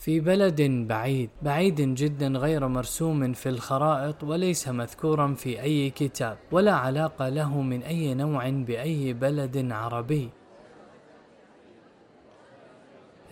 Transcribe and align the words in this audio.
في 0.00 0.20
بلد 0.20 0.62
بعيد 0.62 1.30
بعيد 1.42 1.80
جدا 1.80 2.28
غير 2.28 2.68
مرسوم 2.68 3.32
في 3.32 3.48
الخرائط 3.48 4.24
وليس 4.24 4.68
مذكورا 4.68 5.34
في 5.34 5.62
أي 5.62 5.90
كتاب 5.90 6.38
ولا 6.52 6.72
علاقة 6.72 7.28
له 7.28 7.60
من 7.60 7.82
أي 7.82 8.14
نوع 8.14 8.48
بأي 8.50 9.12
بلد 9.12 9.72
عربي. 9.72 10.30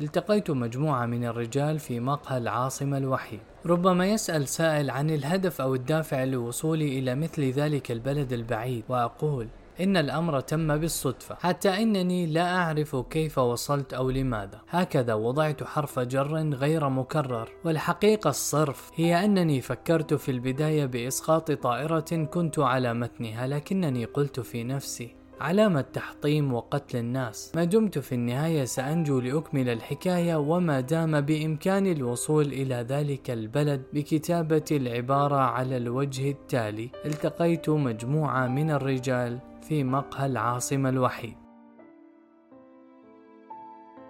التقيت 0.01 0.51
مجموعة 0.51 1.07
من 1.07 1.25
الرجال 1.25 1.79
في 1.79 2.01
مقهى 2.01 2.39
العاصمة 2.39 2.99
الوحيد. 2.99 3.41
ربما 3.67 4.07
يسأل 4.07 4.49
سائل 4.49 4.91
عن 4.91 5.11
الهدف 5.11 5.61
أو 5.61 5.75
الدافع 5.75 6.25
لوصولي 6.25 6.99
إلى 6.99 7.15
مثل 7.15 7.43
ذلك 7.43 7.91
البلد 7.91 8.33
البعيد 8.33 8.85
وأقول 8.89 9.49
إن 9.81 9.97
الأمر 9.97 10.41
تم 10.41 10.77
بالصدفة. 10.77 11.35
حتى 11.35 11.69
إنني 11.69 12.27
لا 12.27 12.57
أعرف 12.57 12.97
كيف 12.97 13.39
وصلت 13.39 13.95
أو 13.95 14.11
لماذا. 14.11 14.61
هكذا 14.69 15.15
وضعت 15.15 15.65
حرف 15.65 15.99
جر 15.99 16.37
غير 16.55 16.89
مكرر. 16.89 17.49
والحقيقة 17.65 18.31
الصرف 18.31 18.91
هي 18.95 19.25
أنني 19.25 19.61
فكرت 19.61 20.15
في 20.15 20.31
البداية 20.31 20.87
بإسقاط 20.87 21.53
طائرة 21.53 22.29
كنت 22.31 22.59
على 22.59 22.95
متنها 22.95 23.47
لكنني 23.47 24.05
قلت 24.05 24.41
في 24.41 24.65
نفسي 24.65 25.19
علامة 25.41 25.81
تحطيم 25.81 26.55
وقتل 26.55 26.99
الناس. 26.99 27.53
ما 27.55 27.65
دمت 27.65 27.99
في 27.99 28.15
النهاية 28.15 28.65
سأنجو 28.65 29.21
لأكمل 29.21 29.69
الحكاية 29.69 30.37
وما 30.37 30.81
دام 30.81 31.21
بإمكاني 31.21 31.93
الوصول 31.93 32.47
إلى 32.47 32.75
ذلك 32.75 33.31
البلد 33.31 33.83
بكتابة 33.93 34.65
العبارة 34.71 35.37
على 35.37 35.77
الوجه 35.77 36.31
التالي. 36.31 36.91
التقيت 37.07 37.71
مجموعة 37.71 38.47
من 38.47 38.71
الرجال 38.71 39.39
في 39.69 39.85
مقهى 39.85 40.27
العاصمة 40.27 40.89
الوحيد. 40.89 41.48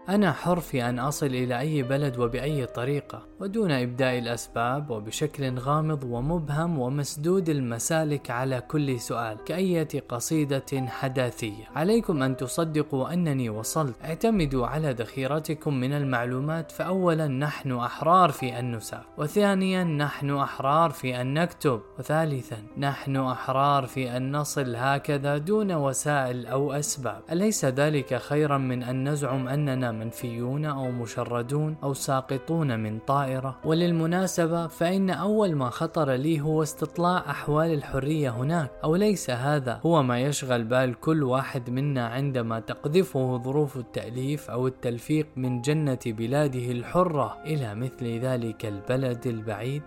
أنا 0.08 0.32
حر 0.32 0.60
في 0.60 0.88
أن 0.88 0.98
أصل 0.98 1.26
إلى 1.26 1.58
أي 1.60 1.82
بلد 1.82 2.18
وبأي 2.18 2.66
طريقة 2.66 3.22
ودون 3.40 3.70
إبداء 3.70 4.18
الأسباب 4.18 4.90
وبشكل 4.90 5.58
غامض 5.58 6.04
ومبهم 6.04 6.78
ومسدود 6.78 7.48
المسالك 7.48 8.30
على 8.30 8.60
كل 8.60 9.00
سؤال 9.00 9.44
كأية 9.44 9.88
قصيدة 10.08 10.86
حداثية. 10.86 11.64
عليكم 11.76 12.22
أن 12.22 12.36
تصدقوا 12.36 13.12
أنني 13.12 13.50
وصلت. 13.50 13.94
اعتمدوا 14.04 14.66
على 14.66 14.90
ذخيرتكم 14.92 15.74
من 15.74 15.92
المعلومات 15.92 16.70
فأولا 16.70 17.26
نحن 17.28 17.72
أحرار 17.72 18.30
في 18.30 18.58
أن 18.58 18.76
نسافر 18.76 19.06
وثانيا 19.18 19.84
نحن 19.84 20.30
أحرار 20.30 20.90
في 20.90 21.20
أن 21.20 21.34
نكتب 21.34 21.80
وثالثا 21.98 22.56
نحن 22.78 23.16
أحرار 23.16 23.86
في 23.86 24.16
أن 24.16 24.36
نصل 24.36 24.76
هكذا 24.76 25.38
دون 25.38 25.72
وسائل 25.72 26.46
أو 26.46 26.72
أسباب. 26.72 27.22
أليس 27.32 27.64
ذلك 27.64 28.14
خيرا 28.14 28.58
من 28.58 28.82
أن 28.82 29.08
نزعم 29.08 29.48
أننا 29.48 29.97
منفيون 29.98 30.64
أو 30.64 30.90
مشردون 30.90 31.76
أو 31.82 31.94
ساقطون 31.94 32.80
من 32.80 32.98
طائرة. 32.98 33.58
وللمناسبة 33.64 34.66
فإن 34.66 35.10
أول 35.10 35.54
ما 35.54 35.70
خطر 35.70 36.12
لي 36.12 36.40
هو 36.40 36.62
استطلاع 36.62 37.18
أحوال 37.30 37.74
الحرية 37.74 38.30
هناك 38.30 38.70
أو 38.84 38.96
ليس 38.96 39.30
هذا 39.30 39.80
هو 39.86 40.02
ما 40.02 40.20
يشغل 40.20 40.64
بال 40.64 41.00
كل 41.00 41.22
واحد 41.22 41.70
منا 41.70 42.06
عندما 42.06 42.60
تقذفه 42.60 43.38
ظروف 43.38 43.76
التأليف 43.76 44.50
أو 44.50 44.66
التلفيق 44.66 45.26
من 45.36 45.60
جنة 45.60 45.98
بلاده 46.06 46.70
الحرة. 46.70 47.38
إلى 47.46 47.74
مثل 47.74 48.18
ذلك 48.18 48.66
البلد 48.66 49.26
البعيد. 49.26 49.82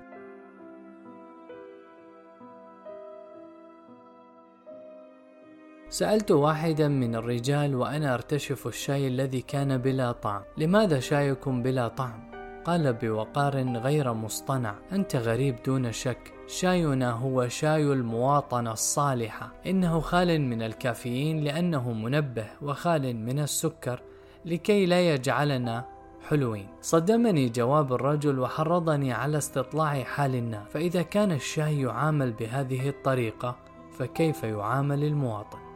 سألت 5.91 6.31
واحدا 6.31 6.87
من 6.87 7.15
الرجال 7.15 7.75
وأنا 7.75 8.13
أرتشف 8.13 8.67
الشاي 8.67 9.07
الذي 9.07 9.41
كان 9.41 9.77
بلا 9.77 10.11
طعم. 10.11 10.41
لماذا 10.57 10.99
شايكم 10.99 11.63
بلا 11.63 11.87
طعم؟ 11.87 12.31
قال 12.65 12.93
بوقار 12.93 13.77
غير 13.77 14.13
مصطنع. 14.13 14.75
أنت 14.91 15.15
غريب 15.15 15.55
دون 15.65 15.91
شك. 15.91 16.33
شاينا 16.47 17.11
هو 17.11 17.47
شاي 17.47 17.83
المواطنة 17.83 18.71
الصالحة. 18.71 19.51
إنه 19.67 19.99
خال 19.99 20.41
من 20.41 20.61
الكافيين 20.61 21.43
لأنه 21.43 21.91
منبه 21.91 22.47
وخال 22.61 23.15
من 23.15 23.39
السكر 23.39 24.01
لكي 24.45 24.85
لا 24.85 25.13
يجعلنا 25.13 25.85
حلوين. 26.29 26.67
صدمني 26.81 27.49
جواب 27.49 27.93
الرجل 27.93 28.39
وحرضني 28.39 29.13
على 29.13 29.37
استطلاع 29.37 30.03
حال 30.03 30.35
الناس. 30.35 30.67
فإذا 30.69 31.01
كان 31.01 31.31
الشاي 31.31 31.81
يعامل 31.81 32.31
بهذه 32.31 32.89
الطريقة 32.89 33.55
فكيف 33.97 34.43
يعامل 34.43 35.03
المواطن؟ 35.03 35.70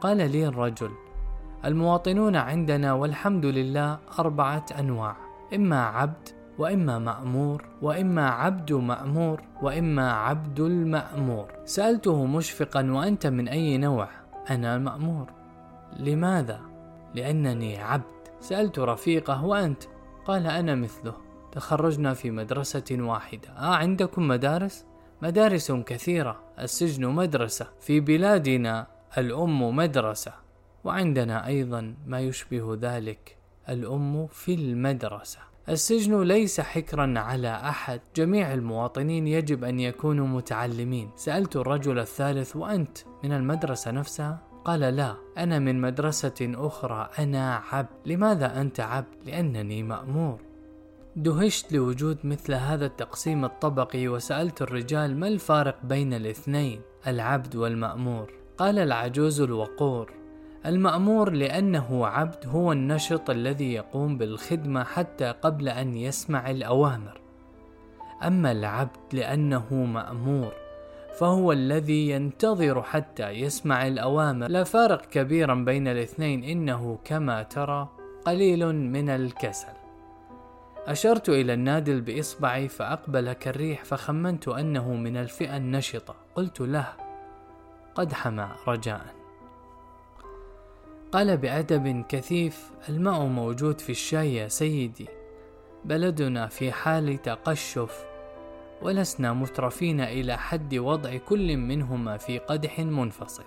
قال 0.00 0.30
لي 0.32 0.46
الرجل 0.46 0.90
المواطنون 1.64 2.36
عندنا 2.36 2.92
والحمد 2.92 3.46
لله 3.46 3.98
أربعة 4.18 4.66
أنواع 4.78 5.16
إما 5.54 5.84
عبد 5.84 6.28
وإما 6.58 6.98
مأمور 6.98 7.64
وإما 7.82 8.30
عبد 8.30 8.72
مأمور 8.72 9.42
وإما 9.62 10.12
عبد 10.12 10.60
المأمور 10.60 11.46
سألته 11.64 12.26
مشفقا 12.26 12.92
وأنت 12.92 13.26
من 13.26 13.48
أي 13.48 13.78
نوع؟ 13.78 14.08
أنا 14.50 14.76
المأمور 14.76 15.26
لماذا؟ 15.96 16.60
لأنني 17.14 17.82
عبد 17.82 18.04
سألت 18.40 18.78
رفيقه 18.78 19.44
وأنت؟ 19.44 19.82
قال 20.24 20.46
أنا 20.46 20.74
مثله 20.74 21.14
تخرجنا 21.52 22.14
في 22.14 22.30
مدرسة 22.30 22.84
واحدة 22.90 23.48
آه 23.48 23.74
عندكم 23.74 24.28
مدارس؟ 24.28 24.84
مدارس 25.22 25.72
كثيرة 25.72 26.40
السجن 26.58 27.06
مدرسة 27.06 27.66
في 27.80 28.00
بلادنا 28.00 28.86
الأم 29.18 29.76
مدرسة 29.76 30.32
وعندنا 30.84 31.46
أيضا 31.46 31.94
ما 32.06 32.20
يشبه 32.20 32.78
ذلك 32.80 33.36
الأم 33.68 34.26
في 34.26 34.54
المدرسة. 34.54 35.38
السجن 35.68 36.22
ليس 36.22 36.60
حكرا 36.60 37.14
على 37.18 37.48
أحد 37.48 38.00
جميع 38.16 38.54
المواطنين 38.54 39.26
يجب 39.26 39.64
أن 39.64 39.80
يكونوا 39.80 40.26
متعلمين. 40.26 41.10
سألت 41.16 41.56
الرجل 41.56 41.98
الثالث 41.98 42.56
وأنت 42.56 42.98
من 43.24 43.32
المدرسة 43.32 43.90
نفسها؟ 43.90 44.38
قال 44.64 44.80
لا 44.80 45.16
أنا 45.38 45.58
من 45.58 45.80
مدرسة 45.80 46.34
أخرى 46.40 47.10
أنا 47.18 47.54
عبد. 47.72 47.88
لماذا 48.06 48.60
أنت 48.60 48.80
عبد؟ 48.80 49.14
لأنني 49.26 49.82
مأمور. 49.82 50.40
دهشت 51.16 51.72
لوجود 51.72 52.18
مثل 52.24 52.54
هذا 52.54 52.86
التقسيم 52.86 53.44
الطبقي 53.44 54.08
وسألت 54.08 54.62
الرجال 54.62 55.16
ما 55.20 55.28
الفارق 55.28 55.78
بين 55.84 56.14
الاثنين 56.14 56.80
العبد 57.06 57.56
والمأمور؟ 57.56 58.39
قال 58.60 58.78
العجوز 58.78 59.40
الوقور 59.40 60.12
المأمور 60.66 61.30
لأنه 61.30 62.06
عبد 62.06 62.46
هو 62.46 62.72
النشط 62.72 63.30
الذي 63.30 63.72
يقوم 63.72 64.18
بالخدمة 64.18 64.84
حتى 64.84 65.30
قبل 65.30 65.68
أن 65.68 65.96
يسمع 65.96 66.50
الأوامر. 66.50 67.20
أما 68.26 68.52
العبد 68.52 68.98
لأنه 69.12 69.74
مأمور 69.74 70.52
فهو 71.18 71.52
الذي 71.52 72.10
ينتظر 72.10 72.82
حتى 72.82 73.28
يسمع 73.28 73.86
الأوامر. 73.86 74.48
لا 74.48 74.64
فارق 74.64 75.02
كبيرا 75.06 75.54
بين 75.54 75.88
الاثنين 75.88 76.44
إنه 76.44 76.98
كما 77.04 77.42
ترى 77.42 77.88
قليل 78.24 78.74
من 78.74 79.08
الكسل. 79.08 79.74
أشرت 80.86 81.28
إلى 81.28 81.54
النادل 81.54 82.00
بإصبعي 82.00 82.68
فأقبل 82.68 83.32
كالريح 83.32 83.84
فخمنت 83.84 84.48
أنه 84.48 84.94
من 84.94 85.16
الفئة 85.16 85.56
النشطة. 85.56 86.14
قلت 86.34 86.60
له 86.60 87.09
قد 87.94 88.12
حمى 88.12 88.48
رجاء. 88.68 89.14
قال 91.12 91.36
بأدب 91.36 92.04
كثيف 92.08 92.70
الماء 92.88 93.20
موجود 93.24 93.80
في 93.80 93.90
الشاي 93.90 94.34
يا 94.34 94.48
سيدي. 94.48 95.08
بلدنا 95.84 96.46
في 96.46 96.72
حال 96.72 97.22
تقشف 97.22 98.04
ولسنا 98.82 99.32
مترفين 99.32 100.00
إلى 100.00 100.38
حد 100.38 100.74
وضع 100.74 101.16
كل 101.16 101.56
منهما 101.56 102.16
في 102.16 102.38
قدح 102.38 102.80
منفصل. 102.80 103.44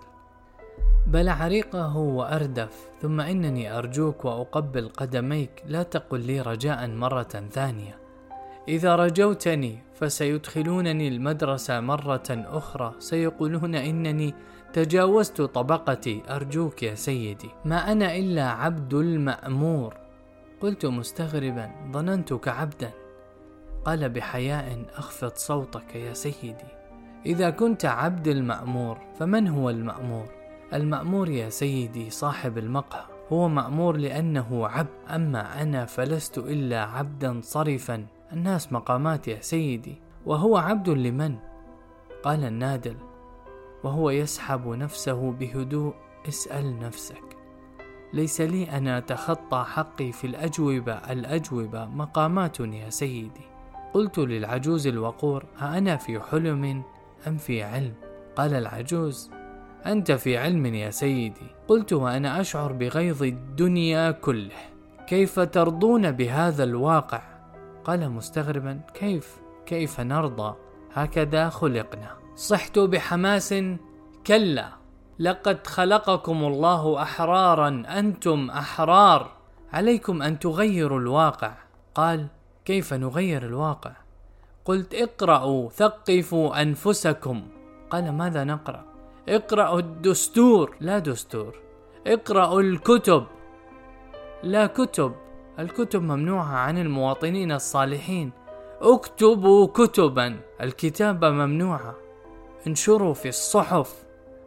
بلع 1.07 1.47
ريقه 1.47 1.97
وأردف 1.97 2.89
ثم 3.01 3.21
إنني 3.21 3.77
أرجوك 3.77 4.25
وأقبل 4.25 4.89
قدميك 4.89 5.63
لا 5.65 5.83
تقل 5.83 6.19
لي 6.19 6.41
رجاء 6.41 6.87
مرة 6.87 7.47
ثانية. 7.51 8.02
إذا 8.67 8.95
رجوتني 8.95 9.79
فسيدخلونني 9.93 11.07
المدرسة 11.07 11.79
مرة 11.79 12.23
أخرى 12.29 12.93
سيقولون 12.99 13.75
إنني 13.75 14.33
تجاوزت 14.73 15.41
طبقتي 15.41 16.23
أرجوك 16.29 16.83
يا 16.83 16.95
سيدي. 16.95 17.49
ما 17.65 17.91
أنا 17.91 18.15
إلا 18.15 18.49
عبد 18.49 18.93
المأمور. 18.93 19.97
قلت 20.61 20.85
مستغربا 20.85 21.71
ظننتك 21.91 22.47
عبدا. 22.47 22.91
قال 23.85 24.09
بحياء 24.09 24.85
أخفض 24.95 25.31
صوتك 25.35 25.95
يا 25.95 26.13
سيدي. 26.13 26.71
إذا 27.25 27.49
كنت 27.49 27.85
عبد 27.85 28.27
المأمور 28.27 28.97
فمن 29.19 29.47
هو 29.47 29.69
المأمور؟ 29.69 30.25
المأمور 30.73 31.29
يا 31.29 31.49
سيدي 31.49 32.09
صاحب 32.09 32.57
المقهى. 32.57 33.03
هو 33.31 33.47
مأمور 33.47 33.97
لأنه 33.97 34.67
عبد 34.67 34.89
أما 35.09 35.61
أنا 35.61 35.85
فلست 35.85 36.37
إلا 36.37 36.83
عبدا 36.83 37.41
صرفا. 37.41 38.05
الناس 38.33 38.73
مقامات 38.73 39.27
يا 39.27 39.41
سيدي 39.41 40.01
وهو 40.25 40.57
عبد 40.57 40.89
لمن؟ 40.89 41.35
قال 42.23 42.43
النادل 42.45 42.95
وهو 43.83 44.09
يسحب 44.09 44.67
نفسه 44.67 45.31
بهدوء 45.31 45.93
اسأل 46.27 46.79
نفسك. 46.79 47.37
ليس 48.13 48.41
لي 48.41 48.77
أن 48.77 48.87
أتخطى 48.87 49.65
حقي 49.67 50.11
في 50.11 50.27
الأجوبة 50.27 50.93
الأجوبة 50.93 51.85
مقامات 51.85 52.59
يا 52.59 52.89
سيدي. 52.89 53.45
قلت 53.93 54.19
للعجوز 54.19 54.87
الوقور 54.87 55.45
أأنا 55.61 55.97
في 55.97 56.19
حلم 56.19 56.83
أم 57.27 57.37
في 57.37 57.63
علم؟ 57.63 57.93
قال 58.35 58.53
العجوز 58.53 59.31
أنت 59.85 60.11
في 60.11 60.37
علم 60.37 60.65
يا 60.65 60.89
سيدي. 60.89 61.47
قلت 61.67 61.93
وأنا 61.93 62.41
أشعر 62.41 62.71
بغيظ 62.71 63.23
الدنيا 63.23 64.11
كله. 64.11 64.55
كيف 65.07 65.39
ترضون 65.39 66.11
بهذا 66.11 66.63
الواقع؟ 66.63 67.32
قال 67.85 68.09
مستغربا 68.09 68.81
كيف؟ 68.93 69.37
كيف 69.65 69.99
نرضى؟ 69.99 70.55
هكذا 70.93 71.49
خلقنا. 71.49 72.17
صحت 72.35 72.79
بحماس؟ 72.79 73.55
كلا. 74.27 74.69
لقد 75.19 75.67
خلقكم 75.67 76.43
الله 76.43 77.01
أحرارا 77.01 77.83
أنتم 77.87 78.49
أحرار. 78.49 79.31
عليكم 79.73 80.21
أن 80.21 80.39
تغيروا 80.39 80.99
الواقع. 80.99 81.53
قال 81.95 82.27
كيف 82.65 82.93
نغير 82.93 83.45
الواقع؟ 83.45 83.91
قلت 84.65 84.93
اقرأوا 84.93 85.69
ثقفوا 85.69 86.61
أنفسكم. 86.61 87.47
قال 87.89 88.11
ماذا 88.11 88.43
نقرأ؟ 88.43 88.85
اقرأوا 89.29 89.79
الدستور. 89.79 90.75
لا 90.79 90.99
دستور. 90.99 91.59
اقرأوا 92.07 92.61
الكتب. 92.61 93.25
لا 94.43 94.65
كتب. 94.65 95.22
الكتب 95.59 96.01
ممنوعة 96.01 96.55
عن 96.55 96.77
المواطنين 96.77 97.51
الصالحين. 97.51 98.31
اكتبوا 98.81 99.67
كتبا. 99.67 100.39
الكتابة 100.61 101.29
ممنوعة. 101.29 101.95
انشروا 102.67 103.13
في 103.13 103.29
الصحف. 103.29 104.03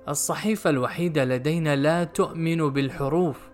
الصحيفة 0.08 0.70
الوحيدة 0.70 1.25
لدينا 1.25 1.76
لا 1.76 2.05
تؤمن 2.05 2.70
بالحروف. 2.70 3.50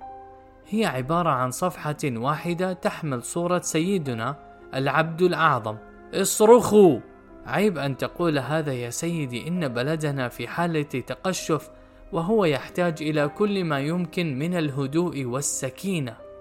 هي 0.68 0.84
عبارة 0.84 1.30
عن 1.30 1.50
صفحة 1.50 1.96
واحدة 2.04 2.72
تحمل 2.72 3.22
صورة 3.22 3.58
سيدنا 3.58 4.36
العبد 4.74 5.22
الأعظم. 5.22 5.76
اصرخوا! 6.14 7.00
عيب 7.46 7.78
أن 7.78 7.96
تقول 7.96 8.38
هذا 8.38 8.72
يا 8.72 8.90
سيدي. 8.90 9.48
إن 9.48 9.68
بلدنا 9.68 10.28
في 10.28 10.48
حالة 10.48 10.82
تقشف 10.82 11.70
وهو 12.12 12.44
يحتاج 12.44 13.02
إلى 13.02 13.28
كل 13.28 13.64
ما 13.64 13.80
يمكن 13.80 14.38
من 14.38 14.54
الهدوء 14.54 15.24
والسكينة. 15.24 16.31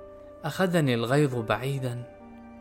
أخذني 0.45 0.93
الغيظ 0.93 1.35
بعيدا. 1.35 2.03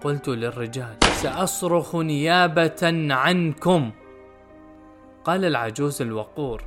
قلت 0.05 0.29
للرجال 0.29 0.97
سأصرخ 1.03 1.97
نيابة 1.97 3.07
عنكم. 3.11 3.91
قال 5.25 5.45
العجوز 5.45 6.03
الوقور 6.03 6.63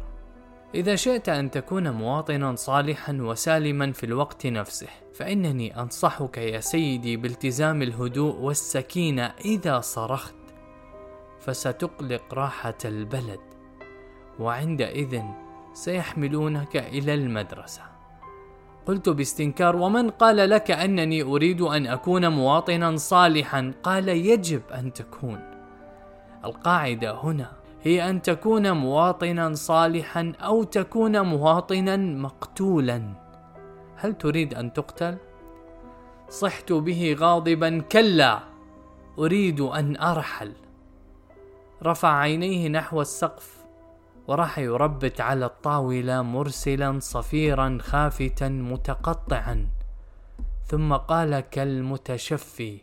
إذا 0.75 0.95
شئت 0.95 1.29
أن 1.29 1.51
تكون 1.51 1.89
مواطنا 1.89 2.55
صالحا 2.55 3.13
وسالما 3.13 3.91
في 3.91 4.05
الوقت 4.05 4.47
نفسه 4.47 4.87
فإنني 5.13 5.81
أنصحك 5.81 6.37
يا 6.37 6.59
سيدي 6.59 7.17
بالتزام 7.17 7.81
الهدوء 7.81 8.35
والسكينة 8.35 9.33
إذا 9.45 9.79
صرخت 9.79 10.35
فستقلق 11.39 12.33
راحة 12.33 12.77
البلد 12.85 13.39
وعندئذ 14.39 15.21
سيحملونك 15.73 16.77
إلى 16.77 17.13
المدرسة. 17.13 17.92
قلت 18.85 19.09
باستنكار 19.09 19.75
ومن 19.75 20.09
قال 20.09 20.49
لك 20.49 20.71
أنني 20.71 21.21
أريد 21.21 21.61
أن 21.61 21.87
أكون 21.87 22.27
مواطنا 22.27 22.97
صالحا؟ 22.97 23.73
قال 23.83 24.09
يجب 24.09 24.61
أن 24.71 24.93
تكون. 24.93 25.39
القاعدة 26.45 27.11
هنا 27.11 27.51
هي 27.83 28.09
أن 28.09 28.21
تكون 28.21 28.71
مواطنا 28.71 29.53
صالحا 29.53 30.33
أو 30.39 30.63
تكون 30.63 31.21
مواطنا 31.21 31.97
مقتولا. 31.97 33.13
هل 33.95 34.13
تريد 34.13 34.53
أن 34.53 34.73
تقتل؟ 34.73 35.17
صحت 36.29 36.71
به 36.71 37.15
غاضبا 37.19 37.81
كلا 37.81 38.39
أريد 39.19 39.61
أن 39.61 39.97
أرحل. 39.97 40.51
رفع 41.83 42.17
عينيه 42.17 42.67
نحو 42.67 43.01
السقف. 43.01 43.62
وراح 44.27 44.59
يربت 44.59 45.21
على 45.21 45.45
الطاولة 45.45 46.21
مرسلا 46.21 46.99
صفيرا 46.99 47.77
خافتا 47.81 48.49
متقطعا. 48.49 49.67
ثم 50.65 50.93
قال 50.93 51.39
كالمتشفي 51.39 52.81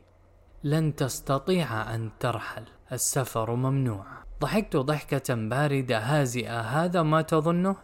لن 0.64 0.96
تستطيع 0.96 1.94
أن 1.94 2.10
ترحل 2.20 2.64
السفر 2.92 3.54
ممنوع. 3.54 4.04
ضحكت 4.40 4.76
ضحكة 4.76 5.34
باردة 5.34 5.98
هازئة 5.98 6.60
هذا 6.60 7.02
ما 7.02 7.22
تظنه؟ 7.22 7.76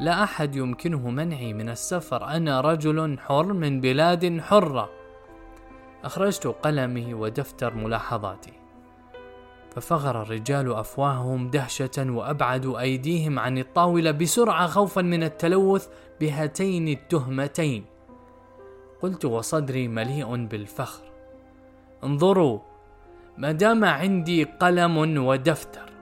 لا 0.00 0.22
أحد 0.22 0.56
يمكنه 0.56 1.10
منعي 1.10 1.52
من 1.52 1.68
السفر 1.68 2.24
أنا 2.24 2.60
رجل 2.60 3.18
حر 3.18 3.52
من 3.52 3.80
بلاد 3.80 4.40
حرة. 4.40 4.90
أخرجت 6.04 6.46
قلمي 6.46 7.14
ودفتر 7.14 7.74
ملاحظاتي. 7.74 8.61
ففغر 9.74 10.22
الرجال 10.22 10.72
أفواههم 10.72 11.50
دهشة 11.50 12.10
وأبعدوا 12.10 12.80
أيديهم 12.80 13.38
عن 13.38 13.58
الطاولة 13.58 14.10
بسرعة 14.10 14.66
خوفا 14.66 15.02
من 15.02 15.22
التلوث 15.22 15.88
بهاتين 16.20 16.88
التهمتين. 16.88 17.84
قلت 19.02 19.24
وصدري 19.24 19.88
مليء 19.88 20.46
بالفخر. 20.46 21.02
انظروا 22.04 22.58
ما 23.38 23.52
دام 23.52 23.84
عندي 23.84 24.44
قلم 24.44 25.18
ودفتر 25.18 25.92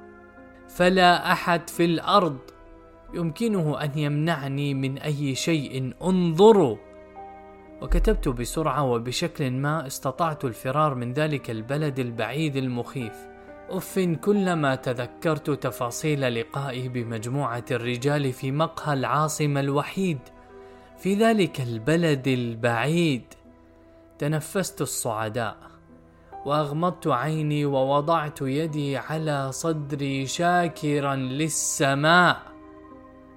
فلا 0.68 1.32
أحد 1.32 1.70
في 1.70 1.84
الأرض 1.84 2.38
يمكنه 3.14 3.82
أن 3.82 3.98
يمنعني 3.98 4.74
من 4.74 4.98
أي 4.98 5.34
شيء. 5.34 5.94
انظروا! 6.02 6.76
وكتبت 7.82 8.28
بسرعة 8.28 8.82
وبشكل 8.82 9.50
ما 9.50 9.86
استطعت 9.86 10.44
الفرار 10.44 10.94
من 10.94 11.12
ذلك 11.12 11.50
البلد 11.50 11.98
البعيد 11.98 12.56
المخيف. 12.56 13.29
أف 13.70 13.98
كلما 13.98 14.74
تذكرت 14.74 15.50
تفاصيل 15.50 16.40
لقائي 16.40 16.88
بمجموعة 16.88 17.64
الرجال 17.70 18.32
في 18.32 18.52
مقهى 18.52 18.94
العاصمة 18.94 19.60
الوحيد 19.60 20.18
في 20.98 21.14
ذلك 21.14 21.60
البلد 21.60 22.28
البعيد. 22.28 23.24
تنفست 24.18 24.80
الصعداء 24.80 25.56
وأغمضت 26.46 27.06
عيني 27.06 27.64
ووضعت 27.64 28.42
يدي 28.42 28.96
على 28.96 29.52
صدري 29.52 30.26
شاكرا 30.26 31.16
للسماء 31.16 32.42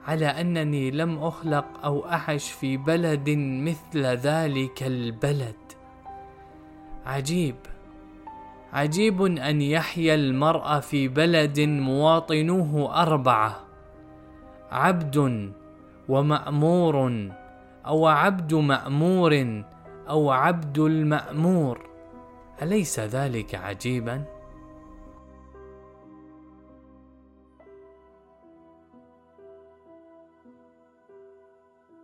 على 0.06 0.26
أنني 0.26 0.92
لم 0.92 1.24
أخلق 1.24 1.66
أو 1.84 2.06
أعش 2.06 2.52
في 2.52 2.78
بلد 2.78 3.30
مثل 3.38 4.06
ذلك 4.06 4.84
البلد. 4.84 5.56
عجيب! 7.06 7.73
عجيب 8.74 9.22
أن 9.22 9.62
يحيا 9.62 10.16
المرء 10.16 10.80
في 10.80 11.08
بلد 11.08 11.60
مواطنوه 11.60 13.02
أربعة 13.02 13.60
عبد 14.72 15.18
ومأمور 16.10 17.28
أو 17.86 18.08
عبد 18.08 18.54
مأمور 18.54 19.64
أو 20.10 20.32
عبد 20.32 20.80
المأمور. 20.80 21.90
أليس 22.62 23.00
ذلك 23.00 23.56
عجيبا؟ 23.56 24.24